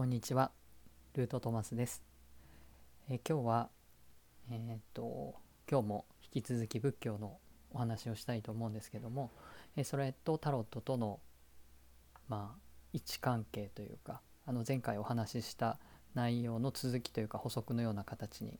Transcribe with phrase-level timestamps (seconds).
[0.00, 0.50] こんにちは、
[1.12, 2.02] ルートトマスです。
[3.10, 3.68] え今日は、
[4.50, 5.34] えーっと、
[5.70, 7.36] 今日も引き続き仏教の
[7.70, 9.30] お話をしたいと思うんですけども、
[9.76, 11.20] えそれとタロットとの、
[12.28, 12.60] まあ、
[12.94, 15.78] 位置関係というか、あの前回お話しした
[16.14, 18.58] 内容の続きというか補足のような形に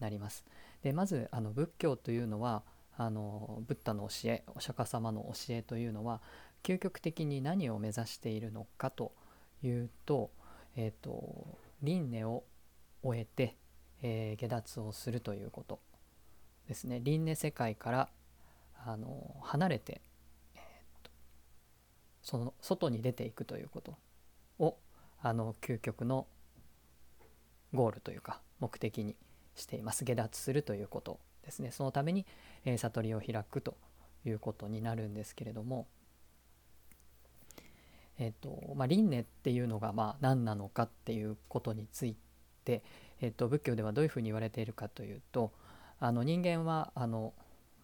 [0.00, 0.44] なります。
[0.82, 2.62] でまずあの仏教というのは
[2.98, 6.20] あのブッダの教えお釈迦様の教えというのは
[6.62, 9.14] 究極的に何を目指しているのかと
[9.62, 10.30] いうと,、
[10.76, 12.44] えー、と輪廻を
[13.02, 13.56] 終えて、
[14.02, 15.80] えー下脱をするということ
[16.68, 17.00] ですね。
[17.00, 18.08] 輪廻世界から
[18.84, 20.00] あの離れて、
[20.54, 21.10] えーと
[22.22, 23.96] その外に出ていくということ
[24.58, 24.76] を
[25.20, 26.26] あの究極の
[27.72, 29.16] ゴールというか目的に
[29.54, 30.04] しています。
[30.04, 31.70] 下脱するということですね。
[31.70, 32.26] そのために、
[32.64, 33.76] えー悟りを開くと
[34.26, 35.86] いうことになるんですけれども
[38.18, 42.16] えっ、とまあ輪廻っていうのがまあ何なのかっていうことについ
[42.64, 42.82] て、
[43.20, 45.52] えっと仏教ではどういうふうに言われているかというと
[46.00, 47.32] あの人間はあの、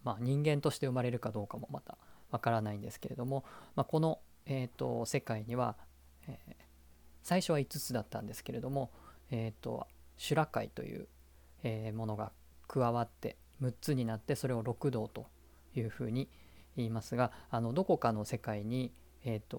[0.04, 1.96] まあ、人間として生まれるかどうかもまた
[2.30, 3.44] わからないんですけれども、
[3.76, 5.76] まあ、この、えっと世界には、
[6.28, 6.54] えー
[7.22, 8.90] 最初は5つだったんですけれども、
[9.30, 11.06] えっと修羅界という、
[11.62, 12.32] えーものが
[12.66, 15.26] 加わって6つになってそれを六道と
[15.74, 16.28] いうふうに
[16.76, 18.92] 言いますがあのどこかの世界に、
[19.24, 19.58] えーと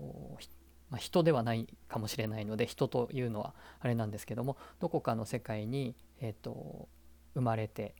[0.92, 6.90] まあ、人ではないかもしれないので人というのはあれなんですけどもどこかの世界に、えー、と
[7.34, 7.96] 生まれて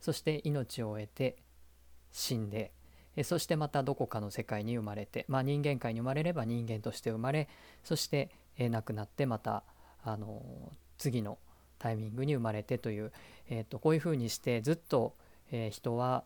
[0.00, 1.36] そして命を終えて
[2.12, 2.72] 死んで
[3.18, 7.48] えそしてまたどこかの世界に生まれて、まあ、人間界に生まれれば人間として生まれ
[7.82, 9.64] そして、えー亡くなってまた、
[10.04, 11.38] あの次の
[11.80, 13.12] タイミングに生まれてという、
[13.50, 15.16] えー、とこういうふうにしてずっと、
[15.50, 16.22] えー人は、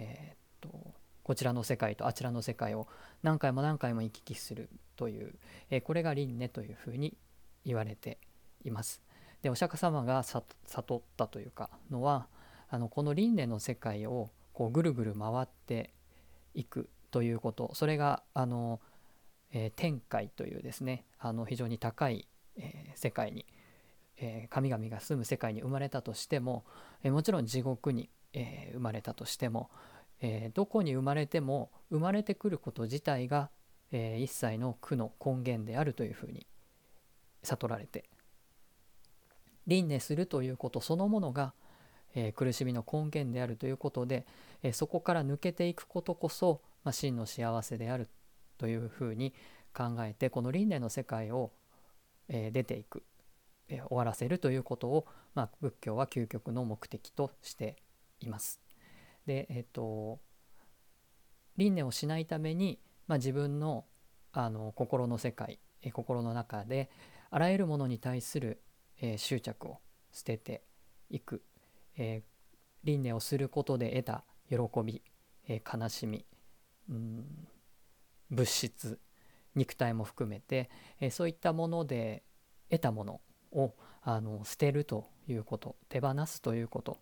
[0.00, 2.88] えー、とこちらの世界とあちらの世界を
[3.22, 4.68] 何回も何回も行き来する。
[5.02, 5.34] という、
[5.68, 7.16] えこれが輪廻というふうに
[7.64, 8.18] 言われて
[8.64, 9.02] います。
[9.42, 12.28] でお釈迦様が悟ったというかのは
[12.68, 15.92] あのこの輪廻の世界をこうぐるぐる回って
[16.54, 18.78] いくということそれがあの、
[19.52, 23.44] えー天界というですねあの非常に高い、えー世界に、
[24.18, 26.64] えー神々が住む世界に生まれたとしても、
[27.02, 29.68] えもちろん地獄に、え生まれたとしても、
[30.20, 33.50] えどこに生まれても生まれてくること自体が、
[33.92, 36.46] えー一切の苦の根源であるというふうに
[37.42, 38.04] 悟られて
[39.66, 41.54] 輪廻するということそのものが、
[42.14, 44.26] えー苦しみの根源であるということで、
[44.62, 48.08] えーそこから抜けていくことこそ、まあ、真の幸せである
[48.58, 49.34] というふうに
[49.72, 51.52] 考えてこの輪廻の世界を、
[52.28, 53.04] えー出ていく、
[53.68, 57.76] え終わらせるということを、まあ、仏教は究極の目的として
[58.20, 58.60] います。
[59.26, 60.18] でえっ、と
[61.56, 63.84] 輪廻をしないために、まあ、自分の
[64.32, 66.90] あの心の世界、え心の中で
[67.30, 68.62] あらゆるものに対する、
[69.00, 69.78] えー執着を
[70.10, 70.62] 捨てて
[71.10, 71.42] いく、
[71.96, 72.32] えー
[72.84, 75.02] 輪廻をすることで得た喜び、
[75.48, 76.24] えー悲しみ、
[76.88, 77.46] うん、
[78.30, 78.98] 物質
[79.54, 80.70] 肉体も含めて、
[81.00, 82.22] えそういったもので
[82.70, 83.20] 得たもの
[83.52, 86.98] をあの捨てるということ手放すということ、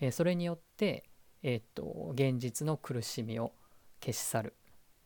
[0.00, 1.04] えそれによって、
[1.42, 3.52] えー、と現実の苦しみを
[4.00, 4.54] 消し去る。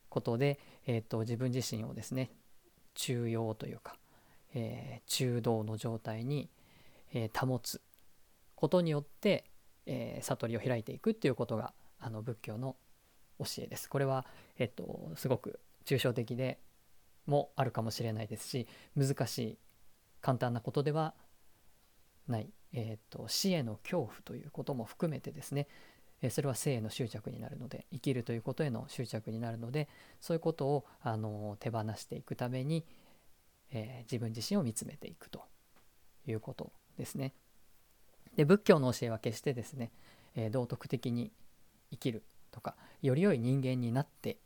[0.08, 2.30] ことで、えー、と自分自身をですね
[2.94, 3.96] 中庸というか、
[4.54, 6.48] えー中道の状態に、
[7.12, 7.80] えー保つ
[8.54, 9.44] ことによって、
[9.86, 12.76] えー悟りを開いていくっていうことがあの仏教の
[13.38, 13.88] 教えです。
[13.88, 14.26] これは、
[14.58, 16.58] えっと、すごく抽象的で
[17.26, 18.66] もあるかもしれないですし
[18.96, 19.58] 難しい
[20.20, 21.14] 簡単なことでは
[22.26, 25.68] ない、えっと死への恐怖ということも含めてですね
[26.22, 29.88] えそれは生への執着になるので生きるということへの執着になるので
[30.20, 32.84] そういうことをあの手放していくために、
[33.70, 35.42] えー自分自身を見つめていくと
[36.26, 37.34] いうことですね。
[38.36, 39.90] で仏教の教えは決してですね、
[40.34, 41.32] えー道徳的に
[41.90, 44.38] 生きるとかより良い人間になって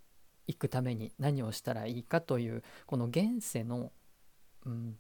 [0.47, 3.93] いくために何をしたらいいかというこの現世の、
[4.67, 4.97] うん、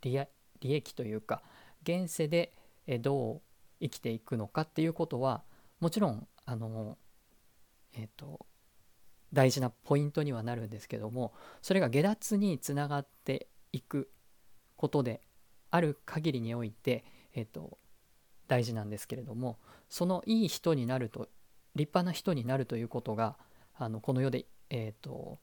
[0.00, 0.18] 利
[0.62, 1.42] 益というか
[1.82, 2.52] 現世で
[3.00, 3.40] どう
[3.80, 5.42] 生きていくのかっていうことは
[5.80, 6.96] もちろんあの
[7.94, 8.46] えっ、と
[9.32, 11.32] 大事なポイントにはなるんですけども
[11.62, 14.10] それが下脱につながっていく
[14.76, 15.20] ことで
[15.70, 17.78] ある限りにおいて、えっと
[18.48, 19.58] 大事なんですけれども
[19.88, 21.28] そのいい人になると
[21.74, 23.36] 立派な人になるということが
[23.76, 25.38] あのこの世で、えっと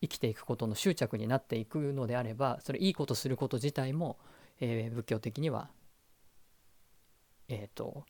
[0.00, 4.18] 生きていくことの執着になっていくのであればそれいいことすること自体も、
[4.60, 5.68] えー仏教的には、
[7.48, 8.06] えー、と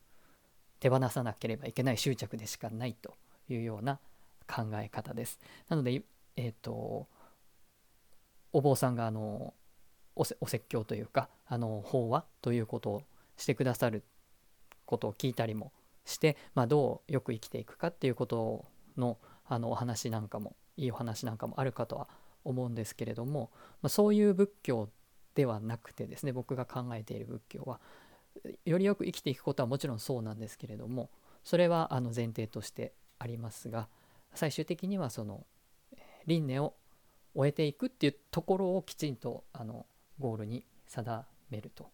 [0.81, 3.15] 手放さなければいけない執着でしかないと
[3.47, 3.99] いうような
[4.47, 5.39] 考え方です。
[5.69, 6.01] なので、
[6.35, 7.07] えー、と
[8.51, 9.53] お坊さんがあの
[10.15, 13.03] お説教というかあの法話ということを
[13.37, 14.03] してくださる
[14.85, 15.71] ことを聞いたりも
[16.03, 18.65] して、まあ、どうよく生きていくかっていうこと
[18.97, 22.07] のあのお話なんかもいいお話なんかもあるかとは
[22.43, 23.51] 思うんですけれども、
[23.81, 24.89] まあ、そういう仏教
[25.35, 27.79] ではなくてですね僕が考えている仏教は
[28.65, 31.09] よりよく生きていくことはもちろんそうなんですけれども
[31.43, 33.87] それはあの前提としてありますが
[34.33, 35.45] 最終的にはその
[36.25, 36.73] 輪廻を
[37.35, 39.85] 終えていくっていうところをきちんとあの
[40.19, 41.89] ゴールに定めると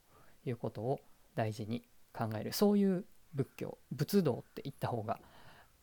[0.45, 0.99] いうことを
[1.35, 5.19] 大事に考えるそういう仏教仏道って言った方が、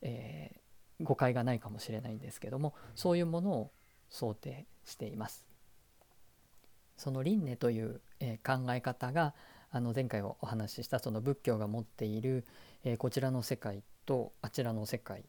[0.03, 3.71] えー、誤解がないかもしれないんですけどもそういうものを
[4.11, 5.45] 想定しています。
[6.97, 9.35] その輪廻という、えー、考え方が
[9.75, 12.45] あの前回お話ししたその仏教が持っている、
[12.85, 15.25] え、こちらの世界とあちらの世界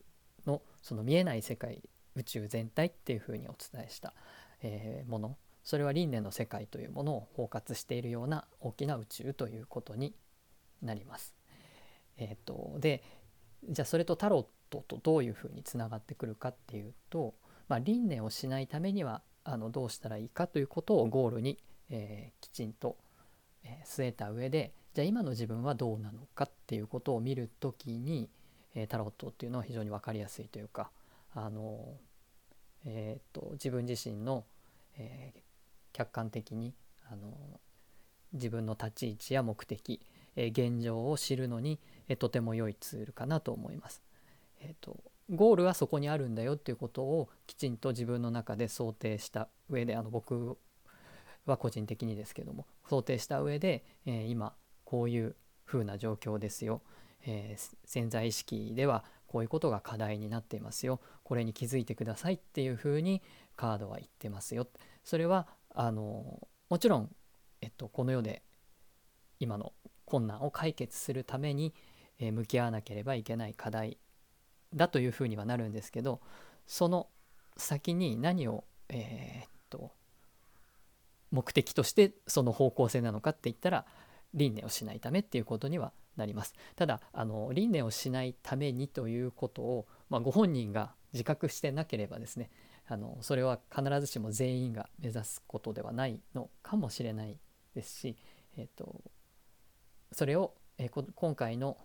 [0.45, 1.81] のその見えない世界
[2.15, 4.13] 宇宙全体っていうふうにお伝えした、
[4.61, 10.13] え、ものそれは輪廻の世界というものを包括しているような大きな宇宙ということに
[10.83, 11.33] なります。
[12.17, 13.03] えーと、で
[13.67, 17.33] じゃあそれとタロットとどういうふうにつながってくるかっていうと、
[17.67, 21.57] まあ、輪廻をしないためにはあのどうしたらいいかということをゴールに、
[21.89, 22.97] えー、きちんと、
[23.65, 28.29] え、据えた上でじゃあ今の自分はどうなのかっていうことを見る時に、
[28.75, 30.89] え、タロットっていうのは非常に分かりやすいというか
[31.33, 31.97] あの、
[32.85, 34.45] えーと、自分自身の、
[34.97, 35.39] えー、
[35.91, 36.73] 客観的に
[37.11, 37.33] あの
[38.31, 40.01] 自分の立ち位置や目的、
[40.35, 41.79] え現状を知るのに、
[42.09, 44.01] えとても良いツールかなと思います。
[44.59, 44.97] えーと、
[45.29, 50.57] ゴールはそこにあるんだよっていうことをきちんと自分の中で想定した上であの僕
[51.45, 54.53] は個人的にですけども想定した上で、えー、今
[54.83, 55.35] こういう
[55.65, 56.81] 風な状況ですよ、
[57.25, 61.01] えー、潜在意識ではこういうことが課題になっていますよ。
[61.23, 63.21] これに気づいてくださいっていう風に
[63.55, 64.67] カードは言ってますよ。
[65.03, 67.09] それはあのもちろん、
[67.61, 68.43] えっと、この世で
[69.39, 69.73] 今の
[70.05, 71.73] 困難を解決するために、
[72.17, 73.97] え向き合わなければいけない課題
[74.73, 76.21] だというふうにはなるんですけど
[76.65, 77.09] その
[77.57, 79.91] 先に何を、えー、っと
[81.35, 83.85] 目的としてその方向性なのかって言ったら
[84.33, 86.53] 輪廻をしないためっていうことにはなります。
[86.75, 92.49] ただあの輪廻をしないためにということを、まあ、ご本人が自覚してなければですね
[92.87, 97.37] あのそれは必ずしも全員が目指すことではないのかもしれない
[97.73, 98.15] ですし、
[98.57, 99.03] えーと
[100.11, 101.77] それを、えー、今回の、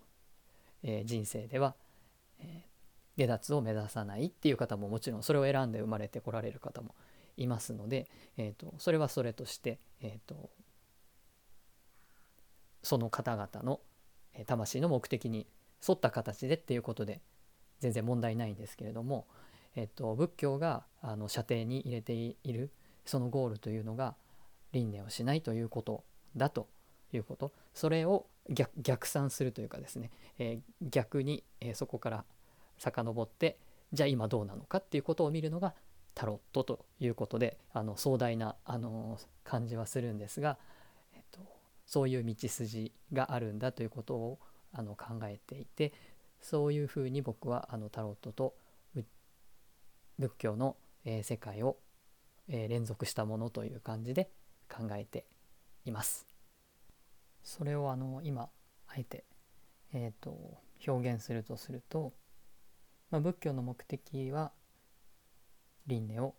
[0.85, 1.75] えー、人生では、
[2.39, 6.95] えー、下脱を目指さないっていう方ももちろんそれを選んで生まれてこられる方も
[7.41, 10.51] いますので、えーと、それはそれとして、えーと、
[12.83, 13.81] その方々の、
[14.47, 15.47] 魂の目的に
[15.87, 17.21] 沿った形でっていうことで
[17.81, 19.27] 全然問題ないんですけれども、
[19.75, 22.71] えーと、仏教があの射程に入れている
[23.05, 24.15] そのゴールというのが
[24.73, 26.05] 輪廻をしないということ
[26.37, 26.69] だと
[27.13, 28.27] いうことそれを
[28.79, 32.25] 逆算するというかですね、えー、逆に、えー、そこから
[32.79, 33.59] 遡って
[33.93, 35.75] じゃあ今どうなのかっていうことを見るのが
[36.15, 40.59] タロットということであの壮大な、あの感じはするんですが、
[41.15, 41.41] えっと、
[41.87, 44.39] そういう道筋があるんだということを
[44.73, 45.93] あの考えていて
[46.41, 48.55] そういうふうに僕はあのタロットと
[50.21, 51.79] 仏教の、えー、世界を、
[52.49, 54.31] えー、連続したものという感じで
[54.69, 55.25] 考えて
[55.85, 56.27] います。
[57.43, 58.51] それをあの今
[58.87, 59.25] あえて、
[59.95, 62.13] えーと、表現するとすると、
[63.11, 64.53] まあ、仏教の目的は
[65.91, 66.35] 輪廻を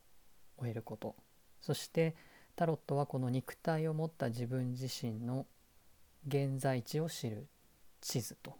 [0.58, 1.16] 終えること
[1.62, 2.16] そして
[2.56, 5.46] タロットはこの肉体を持った自分自身の
[6.28, 7.48] 現在地を知る
[8.02, 8.56] 地図と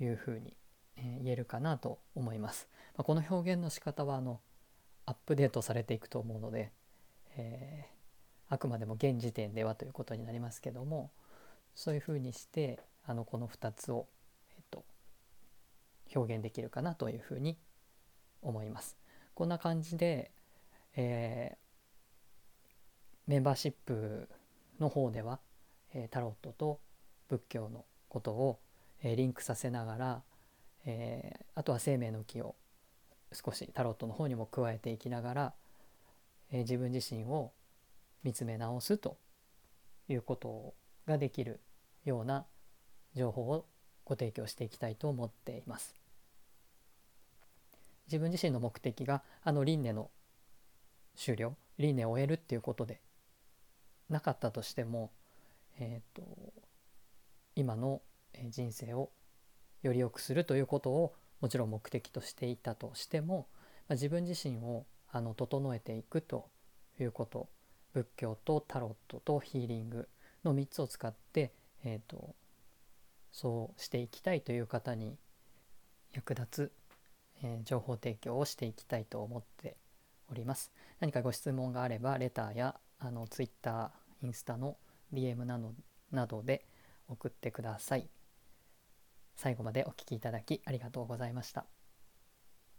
[0.00, 0.54] いうふうに、
[0.96, 2.68] えー、言えるかなと思います。
[2.96, 4.40] まあ、この表現の仕方はあの
[5.04, 6.72] アップデートされていくと思うので、
[7.36, 11.10] えー、あくまでも現時点ではということになりますけども、
[11.74, 14.08] そういうふうにしてあのこの2つを、
[14.56, 14.84] えっと、
[16.14, 17.56] 表現できるかなというふうに
[18.42, 18.96] 思います。
[19.36, 20.30] こんな感じで、
[20.96, 24.30] えー、メンバーシップ
[24.80, 25.40] の方では、
[25.92, 26.80] えー、タロットと
[27.28, 28.58] 仏教のことを、
[29.02, 30.22] えー、リンクさせながら、
[30.86, 32.54] えあとは生命の木を
[33.30, 35.52] 少しタロットの方にも加えていきながら、
[36.50, 37.52] え自分自身を
[38.24, 39.18] 見つめ直すと
[40.08, 40.72] いうこと
[41.06, 41.60] ができる
[42.06, 42.46] ような
[43.14, 43.66] 情報を
[44.06, 46.05] ご提供していきたいと思っています。
[48.06, 50.10] 自分自身の目的があの輪廻の
[51.16, 53.00] 終了輪廻を終えるっていうことで
[54.08, 55.10] なかったとしても、
[55.78, 56.22] えーと、
[57.54, 58.02] 今の
[58.48, 59.10] 人生を
[59.82, 63.48] より良くするということをもちろん目的としていたとしても、
[63.88, 66.48] まあ、自分自身をあの整えていくと
[67.00, 67.48] いうこと
[67.92, 70.08] 仏教とタロットとヒーリング
[70.44, 71.52] の3つを使って、
[71.84, 72.34] えーと、
[73.32, 75.16] そうしていきたいという方に
[76.12, 76.72] 役立つ、
[77.42, 79.76] えー、情報提供をしていきたいと思って
[80.30, 80.72] おります。
[81.00, 83.90] 何かご質問があればレターやあの Twitter
[84.22, 84.76] インスタの
[85.12, 85.74] DM など
[86.10, 86.66] などで
[87.08, 88.08] 送ってください。
[89.36, 91.75] 最後までお聴きいただきありがとうございました。